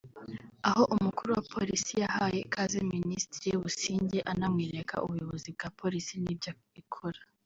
[0.69, 7.19] aho umukuru wa Polisi yahaye ikaze Minisitiri Busingye anamwereka ubuyobozi bwa Polisi n’ibyo ikora